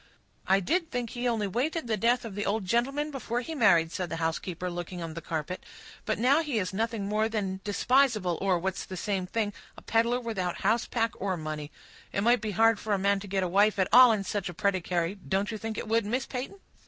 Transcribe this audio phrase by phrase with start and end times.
[0.47, 3.91] "I did think he only waited the death of the old gentleman before he married,"
[3.91, 5.63] said the housekeeper, looking on the carpet.
[6.05, 10.19] "But now he is nothing more than despisable, or, what's the same thing, a peddler
[10.19, 11.71] without house, pack, or money.
[12.11, 14.49] It might be hard for a man to get a wife at all in such
[14.49, 16.59] a predicary—don't you think it would, Miss Peyton?"